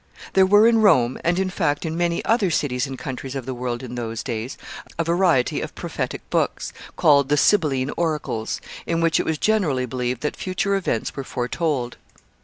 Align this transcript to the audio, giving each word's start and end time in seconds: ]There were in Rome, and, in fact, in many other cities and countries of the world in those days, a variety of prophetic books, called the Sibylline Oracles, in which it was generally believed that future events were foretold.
]There 0.33 0.47
were 0.47 0.67
in 0.67 0.81
Rome, 0.81 1.19
and, 1.23 1.37
in 1.37 1.51
fact, 1.51 1.85
in 1.85 1.95
many 1.95 2.25
other 2.25 2.49
cities 2.49 2.87
and 2.87 2.97
countries 2.97 3.35
of 3.35 3.45
the 3.45 3.53
world 3.53 3.83
in 3.83 3.93
those 3.93 4.23
days, 4.23 4.57
a 4.97 5.03
variety 5.03 5.61
of 5.61 5.75
prophetic 5.75 6.27
books, 6.31 6.73
called 6.95 7.29
the 7.29 7.37
Sibylline 7.37 7.91
Oracles, 7.97 8.59
in 8.87 8.99
which 8.99 9.19
it 9.19 9.27
was 9.27 9.37
generally 9.37 9.85
believed 9.85 10.21
that 10.21 10.35
future 10.35 10.73
events 10.73 11.15
were 11.15 11.23
foretold. 11.23 11.97